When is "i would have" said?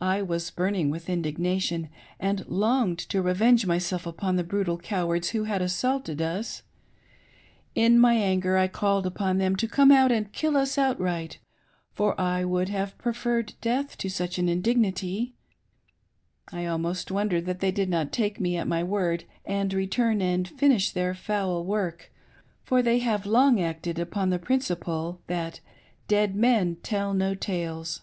12.18-12.96